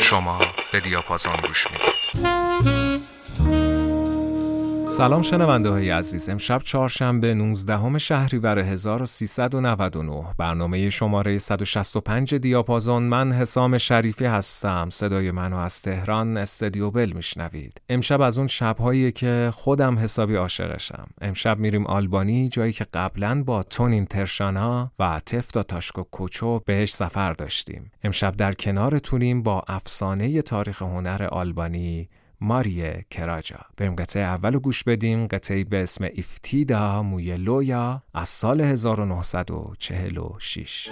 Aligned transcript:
شما 0.00 0.38
به 0.72 0.80
دیاپازون 0.80 1.36
گوش 1.46 1.66
می‌دید 1.70 1.89
سلام 4.90 5.22
شنونده 5.22 5.68
های 5.68 5.90
عزیز. 5.90 6.28
امشب 6.28 6.62
چهارشنبه 6.64 7.34
19 7.34 7.98
شهریور 7.98 8.58
1399 8.58 10.24
برنامه 10.38 10.90
شماره 10.90 11.38
165 11.38 12.34
دیاپازون 12.34 13.02
من 13.02 13.32
حسام 13.32 13.78
شریفی 13.78 14.24
هستم. 14.24 14.88
صدای 14.90 15.30
منو 15.30 15.56
از 15.56 15.82
تهران 15.82 16.36
استدیو 16.36 16.90
بل 16.90 17.12
میشنوید. 17.12 17.80
امشب 17.88 18.20
از 18.20 18.38
اون 18.38 18.46
شبهایی 18.46 19.12
که 19.12 19.50
خودم 19.54 19.98
حسابی 19.98 20.34
عاشقشم. 20.34 21.06
امشب 21.20 21.58
میریم 21.58 21.86
آلبانی 21.86 22.48
جایی 22.48 22.72
که 22.72 22.86
قبلا 22.94 23.42
با 23.46 23.62
تونین 23.62 24.06
ترشانا 24.06 24.92
و 24.98 25.20
تفتا 25.26 25.62
تاشکو 25.62 26.02
کوچو 26.02 26.58
بهش 26.58 26.92
سفر 26.92 27.32
داشتیم. 27.32 27.90
امشب 28.04 28.36
در 28.36 28.52
کنارتونیم 28.52 29.42
با 29.42 29.62
افسانه 29.68 30.42
تاریخ 30.42 30.82
هنر 30.82 31.28
آلبانی 31.30 32.08
ماریه 32.40 33.04
کراجا. 33.10 33.60
بریم 33.76 33.94
قطعه 33.94 34.22
اول 34.22 34.58
گوش 34.58 34.84
بدیم. 34.84 35.26
قطعه 35.26 35.64
به 35.64 35.82
اسم 35.82 36.04
افتیدا 36.04 37.02
موی 37.02 37.36
لویا 37.36 38.02
از 38.14 38.28
سال 38.28 38.60
1946 38.60 40.90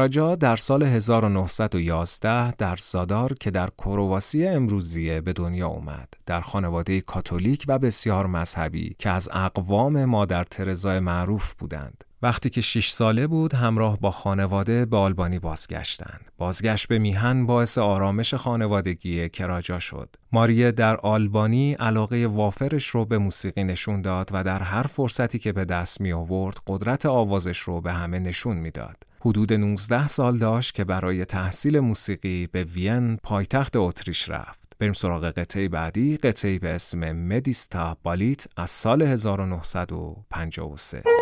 کراجا 0.00 0.34
در 0.34 0.56
سال 0.56 0.82
1911 0.82 2.52
در 2.52 2.76
زادار 2.76 3.34
که 3.34 3.50
در 3.50 3.68
کرواسی 3.78 4.46
امروزیه 4.46 5.20
به 5.20 5.32
دنیا 5.32 5.66
اومد 5.66 6.08
در 6.26 6.40
خانواده 6.40 7.00
کاتولیک 7.00 7.64
و 7.68 7.78
بسیار 7.78 8.26
مذهبی 8.26 8.96
که 8.98 9.10
از 9.10 9.28
اقوام 9.32 10.04
مادر 10.04 10.44
ترزای 10.44 11.00
معروف 11.00 11.54
بودند 11.54 12.04
وقتی 12.22 12.50
که 12.50 12.60
6 12.60 12.90
ساله 12.90 13.26
بود 13.26 13.54
همراه 13.54 14.00
با 14.00 14.10
خانواده 14.10 14.86
به 14.86 14.96
آلبانی 14.96 15.38
بازگشتند. 15.38 16.30
بازگشت 16.38 16.88
به 16.88 16.98
میهن 16.98 17.46
باعث 17.46 17.78
آرامش 17.78 18.34
خانوادگی 18.34 19.28
کراجا 19.28 19.78
شد. 19.78 20.16
ماریه 20.32 20.72
در 20.72 20.96
آلبانی 20.96 21.72
علاقه 21.72 22.26
وافرش 22.26 22.86
رو 22.86 23.04
به 23.04 23.18
موسیقی 23.18 23.64
نشون 23.64 24.02
داد 24.02 24.30
و 24.32 24.44
در 24.44 24.62
هر 24.62 24.82
فرصتی 24.82 25.38
که 25.38 25.52
به 25.52 25.64
دست 25.64 26.00
می 26.00 26.12
آورد 26.12 26.56
قدرت 26.66 27.06
آوازش 27.06 27.58
رو 27.58 27.80
به 27.80 27.92
همه 27.92 28.18
نشون 28.18 28.56
می‌داد. 28.56 29.09
حدود 29.20 29.52
19 29.52 30.08
سال 30.08 30.38
داشت 30.38 30.74
که 30.74 30.84
برای 30.84 31.24
تحصیل 31.24 31.80
موسیقی 31.80 32.46
به 32.46 32.64
وین 32.64 33.16
پایتخت 33.16 33.76
اتریش 33.76 34.28
رفت. 34.28 34.72
بریم 34.78 34.92
سراغ 34.92 35.24
قطعه 35.24 35.68
بعدی 35.68 36.16
قطعه 36.16 36.58
به 36.58 36.68
اسم 36.68 37.12
مدیستا 37.12 37.96
بالیت 38.02 38.46
از 38.56 38.70
سال 38.70 39.02
1953 39.02 41.19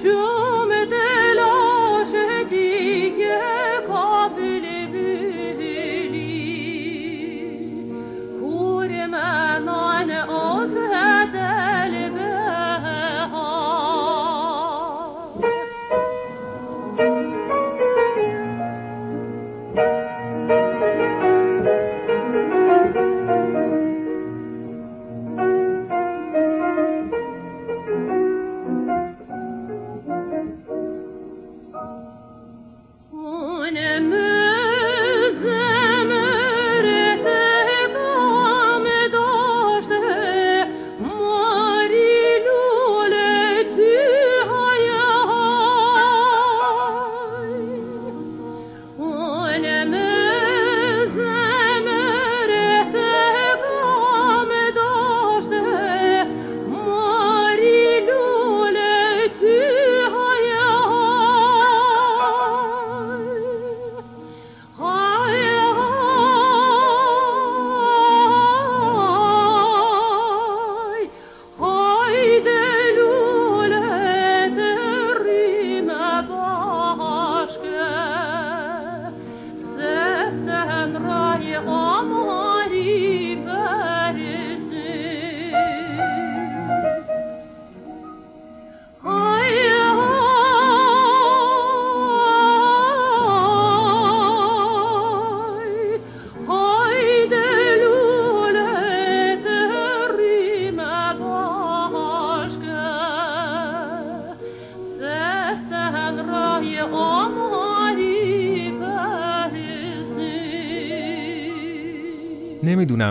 Sure. 0.00 0.31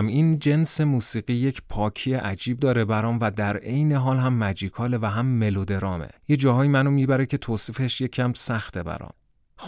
نمی‌دونم 0.02 0.06
این 0.06 0.38
جنس 0.38 0.80
موسیقی 0.80 1.34
یک 1.34 1.62
پاکی 1.68 2.14
عجیب 2.14 2.60
داره 2.60 2.84
برام 2.84 3.18
و 3.20 3.30
در 3.30 3.56
عین 3.56 3.92
حال 3.92 4.16
هم 4.16 4.34
مجیکاله 4.34 4.98
و 5.02 5.06
هم 5.06 5.26
ملودرامه. 5.26 6.08
یه 6.28 6.36
جاهایی 6.36 6.70
منو 6.70 6.90
می‌بره 6.90 7.26
که 7.26 7.38
توصیفش 7.38 8.00
یکم 8.00 8.32
سخته 8.32 8.82
برام. 8.82 9.12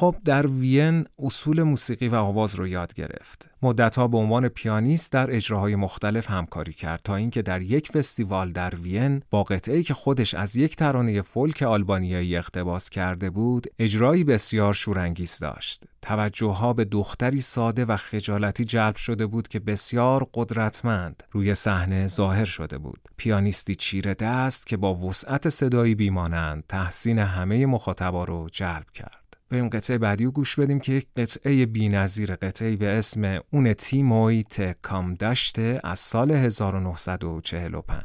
خب 0.05 0.17
در 0.25 0.47
وین 0.47 1.05
اصول 1.19 1.63
موسیقی 1.63 2.09
و 2.09 2.15
آواز 2.15 2.55
رو 2.55 2.69
یاد 2.69 2.95
گرفت. 2.95 3.51
مدتها 3.63 4.09
به 4.09 4.19
عنوان 4.19 4.49
پیانیست 4.49 5.13
در 5.13 5.37
اجراهای 5.37 5.77
مختلف 5.77 6.31
همکاری 6.31 6.73
کرد 6.73 7.01
تا 7.05 7.17
اینکه 7.17 7.43
در 7.43 7.63
یک 7.63 7.89
فستیوال 7.89 8.53
در 8.53 8.75
وین 8.75 9.23
با 9.31 9.43
قطعه‌ای 9.43 9.83
که 9.83 9.95
خودش 9.95 10.35
از 10.35 10.57
یک 10.57 10.77
ترانه 10.77 11.23
فولک 11.23 11.63
آلبانیایی 11.63 12.37
اقتباس 12.37 12.91
کرده 12.91 13.31
بود، 13.31 13.67
اجرایی 13.79 14.25
بسیار 14.25 14.75
شورانگیز 14.75 15.39
داشت. 15.39 15.85
توجهها 16.03 16.73
به 16.73 16.85
دختری 16.85 17.41
ساده 17.41 17.85
و 17.85 17.97
خجالتی 17.97 18.65
جلب 18.65 18.97
شده 18.97 19.27
بود 19.27 19.49
که 19.49 19.61
بسیار 19.61 20.27
قدرتمند 20.35 21.23
روی 21.31 21.55
صحنه 21.55 22.07
ظاهر 22.07 22.45
شده 22.45 22.79
بود. 22.79 23.09
پیانیستی 23.17 23.75
چیره 23.75 24.15
دست 24.15 24.67
که 24.67 24.77
با 24.77 24.95
وسعت 24.95 25.49
صدایی 25.49 25.95
بیمانند 25.95 26.65
تحسین 26.69 27.19
همه 27.19 27.67
مخاطبا 27.67 28.25
رو 28.25 28.49
جلب 28.53 28.91
کرد. 28.95 29.24
بریم 29.55 29.69
قطعه 29.69 29.99
بعدی 29.99 30.27
گوش 30.27 30.59
بدیم 30.59 30.79
که 30.79 30.93
یک 30.93 31.07
قطعه 31.17 31.67
نظیر 31.89 32.37
قطعه 32.37 32.77
به 32.77 32.89
اسم 32.89 33.41
اون 33.51 33.73
تیمویت 33.73 34.83
کام 34.83 35.15
داشته 35.15 35.81
از 35.85 35.99
سال 35.99 36.31
1945 36.31 38.05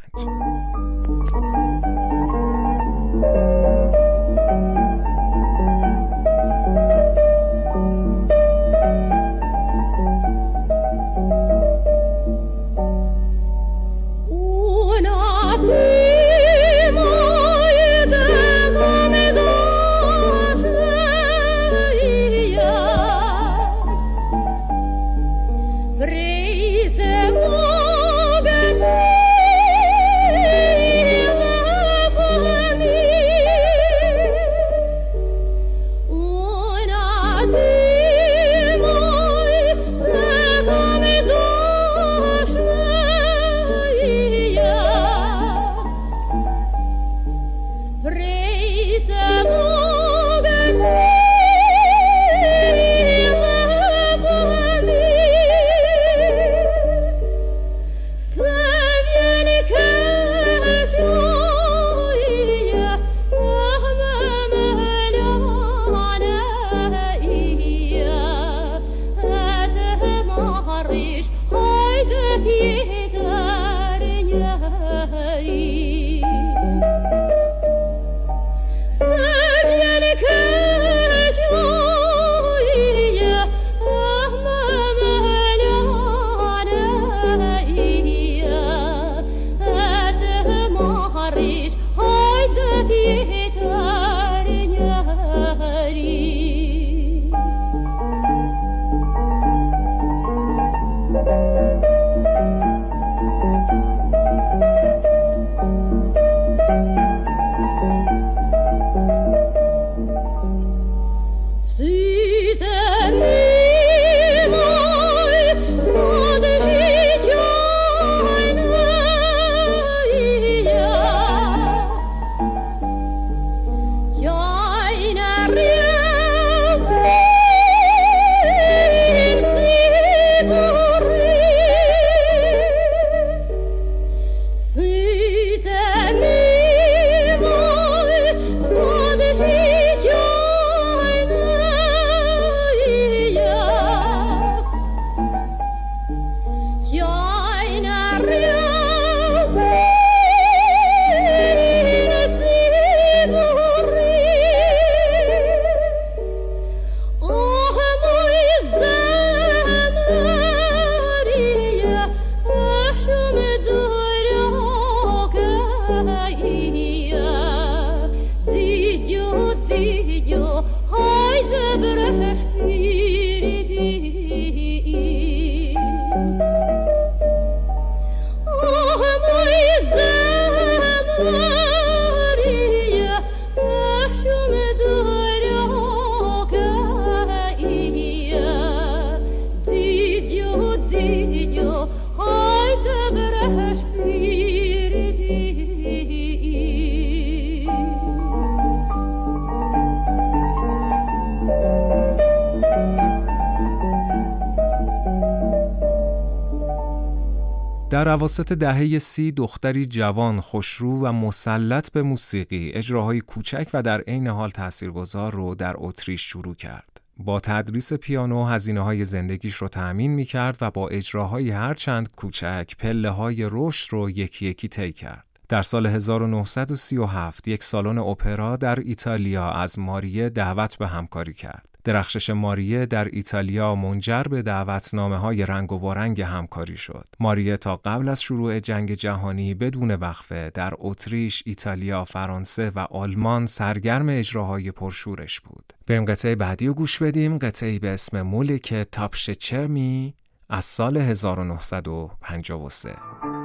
در 207.99 208.07
عواسط 208.07 208.53
دهه 208.53 208.99
سی 208.99 209.31
دختری 209.31 209.85
جوان 209.85 210.41
خوشرو 210.41 210.99
و 210.99 211.11
مسلط 211.11 211.91
به 211.91 212.01
موسیقی 212.01 212.71
اجراهای 212.71 213.21
کوچک 213.21 213.69
و 213.73 213.81
در 213.81 214.01
عین 214.01 214.27
حال 214.27 214.49
تاثیرگذار 214.49 215.33
رو 215.33 215.55
در 215.55 215.73
اتریش 215.77 216.21
شروع 216.21 216.55
کرد. 216.55 217.01
با 217.17 217.39
تدریس 217.39 217.93
پیانو 217.93 218.45
هزینه 218.45 218.81
های 218.81 219.05
زندگیش 219.05 219.55
رو 219.55 219.67
تأمین 219.67 220.11
می 220.11 220.25
کرد 220.25 220.57
و 220.61 220.71
با 220.71 220.89
اجراهای 220.89 221.51
هرچند 221.51 222.09
کوچک 222.15 222.71
پله 222.79 223.09
های 223.09 223.47
رشد 223.51 223.93
رو 223.93 224.09
یکی 224.09 224.45
یکی 224.45 224.67
طی 224.67 224.91
کرد. 224.91 225.25
در 225.49 225.61
سال 225.61 225.85
1937 225.85 227.47
یک 227.47 227.63
سالن 227.63 227.97
اپرا 227.97 228.55
در 228.55 228.79
ایتالیا 228.79 229.51
از 229.51 229.79
ماریه 229.79 230.29
دعوت 230.29 230.77
به 230.77 230.87
همکاری 230.87 231.33
کرد. 231.33 231.68
درخشش 231.83 232.29
ماریه 232.29 232.85
در 232.85 233.05
ایتالیا 233.05 233.75
منجر 233.75 234.23
به 234.23 234.41
دعوتنامه 234.41 235.17
های 235.17 235.45
رنگ 235.45 235.71
و 235.71 235.77
وارنگ 235.77 236.21
همکاری 236.21 236.77
شد. 236.77 237.07
ماریه 237.19 237.57
تا 237.57 237.75
قبل 237.75 238.09
از 238.09 238.21
شروع 238.21 238.59
جنگ 238.59 238.93
جهانی 238.93 239.53
بدون 239.53 239.91
وقفه 239.91 240.51
در 240.53 240.73
اتریش، 240.77 241.43
ایتالیا، 241.45 242.05
فرانسه 242.05 242.71
و 242.75 242.79
آلمان 242.79 243.45
سرگرم 243.45 244.09
اجراهای 244.09 244.71
پرشورش 244.71 245.39
بود. 245.39 245.73
بریم 245.87 246.05
قطعه 246.05 246.35
بعدی 246.35 246.67
رو 246.67 246.73
گوش 246.73 247.01
بدیم. 247.01 247.37
قطعه 247.37 247.79
به 247.79 247.89
اسم 247.89 248.21
مولک 248.21 248.73
تاپش 248.73 249.29
چرمی 249.29 250.13
از 250.49 250.65
سال 250.65 250.97
1953 250.97 253.38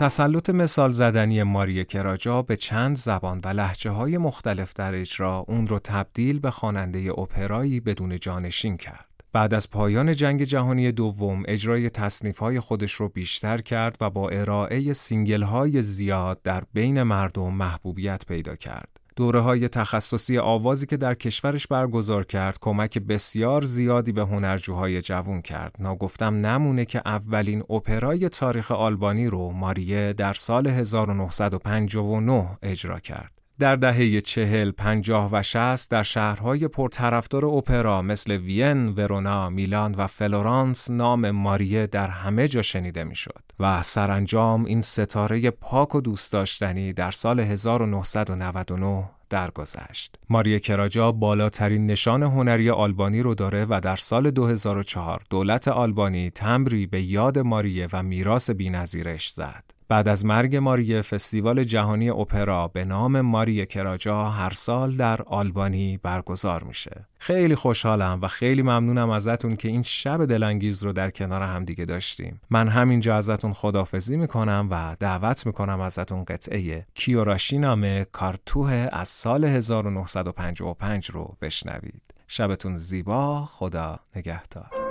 تسلط 0.00 0.50
مثال 0.50 0.92
زدنی 0.92 1.42
ماری 1.42 1.84
کراجا 1.84 2.42
به 2.42 2.56
چند 2.56 2.96
زبان 2.96 3.40
و 3.44 3.48
لهجه 3.48 3.90
های 3.90 4.18
مختلف 4.18 4.72
در 4.72 4.94
اجرا 4.94 5.44
اون 5.48 5.66
رو 5.66 5.78
تبدیل 5.78 6.38
به 6.38 6.50
خواننده 6.50 7.18
اپرایی 7.18 7.80
بدون 7.80 8.18
جانشین 8.18 8.76
کرد. 8.76 9.06
بعد 9.32 9.54
از 9.54 9.70
پایان 9.70 10.14
جنگ 10.14 10.44
جهانی 10.44 10.92
دوم 10.92 11.42
اجرای 11.48 11.90
تصنیف 11.90 12.38
های 12.38 12.60
خودش 12.60 12.92
رو 12.92 13.08
بیشتر 13.08 13.60
کرد 13.60 13.96
و 14.00 14.10
با 14.10 14.28
ارائه 14.28 14.92
single 14.92 15.42
های 15.42 15.82
زیاد 15.82 16.42
در 16.42 16.62
بین 16.72 17.02
مردم 17.02 17.54
محبوبیت 17.54 18.26
پیدا 18.26 18.56
کرد. 18.56 18.99
دوره 19.20 19.40
های 19.40 19.68
تخصصی 19.68 20.38
آوازی 20.38 20.86
که 20.86 20.96
در 20.96 21.14
کشورش 21.14 21.66
برگزار 21.66 22.24
کرد 22.24 22.58
کمک 22.60 22.98
بسیار 22.98 23.62
زیادی 23.62 24.12
به 24.12 24.22
هنرجوهای 24.22 25.02
جوون 25.02 25.42
کرد. 25.42 25.76
ناگفتم 25.78 26.46
نمونه 26.46 26.84
که 26.84 27.02
اولین 27.04 27.62
اپرای 27.70 28.28
تاریخ 28.28 28.70
آلبانی 28.70 29.26
رو 29.26 29.50
ماریه 29.50 30.12
در 30.12 30.32
سال 30.32 30.66
1959 30.66 32.58
اجرا 32.62 32.98
کرد. 32.98 33.39
در 33.60 33.76
دهه 33.76 34.20
چهل، 34.20 34.70
پنجاه 34.70 35.28
و 35.32 35.42
شست 35.42 35.90
در 35.90 36.02
شهرهای 36.02 36.68
پرطرفدار 36.68 37.44
اپرا 37.44 38.02
مثل 38.02 38.32
وین، 38.32 38.88
ورونا، 38.88 39.50
میلان 39.50 39.94
و 39.94 40.06
فلورانس 40.06 40.90
نام 40.90 41.30
ماریه 41.30 41.86
در 41.86 42.08
همه 42.08 42.48
جا 42.48 42.62
شنیده 42.62 43.04
می‌شد 43.04 43.42
و 43.60 43.82
سرانجام 43.82 44.64
این 44.64 44.82
ستاره 44.82 45.50
پاک 45.50 45.94
و 45.94 46.00
دوست 46.00 46.32
داشتنی 46.32 46.92
در 46.92 47.10
سال 47.10 47.40
1999 47.40 49.04
درگذشت. 49.30 50.16
ماریه 50.30 50.58
کراجا 50.58 51.12
بالاترین 51.12 51.86
نشان 51.86 52.22
هنری 52.22 52.70
آلبانی 52.70 53.22
رو 53.22 53.34
داره 53.34 53.66
و 53.70 53.80
در 53.82 53.96
سال 53.96 54.30
2004 54.30 55.22
دولت 55.30 55.68
آلبانی 55.68 56.30
تمبری 56.30 56.86
به 56.86 57.02
یاد 57.02 57.38
ماریه 57.38 57.88
و 57.92 58.02
میراث 58.02 58.50
بی‌نظیرش 58.50 59.30
زد. 59.30 59.79
بعد 59.90 60.08
از 60.08 60.24
مرگ 60.24 60.56
ماریه 60.56 61.02
فستیوال 61.02 61.64
جهانی 61.64 62.10
اپرا 62.10 62.68
به 62.68 62.84
نام 62.84 63.20
ماریه 63.20 63.66
کراجا 63.66 64.24
هر 64.24 64.50
سال 64.50 64.96
در 64.96 65.22
آلبانی 65.22 65.96
برگزار 66.02 66.62
میشه. 66.62 67.06
خیلی 67.18 67.54
خوشحالم 67.54 68.18
و 68.22 68.28
خیلی 68.28 68.62
ممنونم 68.62 69.10
ازتون 69.10 69.56
که 69.56 69.68
این 69.68 69.82
شب 69.82 70.24
دلانگیز 70.24 70.82
رو 70.82 70.92
در 70.92 71.10
کنار 71.10 71.42
همدیگه 71.42 71.84
داشتیم. 71.84 72.40
من 72.50 72.68
همینجا 72.68 73.16
ازتون 73.16 73.52
خدافزی 73.52 74.16
می‌کنم 74.16 74.68
و 74.70 74.96
دعوت 75.00 75.46
می‌کنم 75.46 75.80
ازتون 75.80 76.24
قطعه 76.24 76.86
کیوراشی 76.94 77.58
نامه 77.58 78.06
کارتوه 78.12 78.88
از 78.92 79.08
سال 79.08 79.44
1955 79.44 81.10
رو 81.10 81.36
بشنوید. 81.40 82.02
شبتون 82.28 82.78
زیبا 82.78 83.44
خدا 83.44 83.98
نگهدار. 84.16 84.89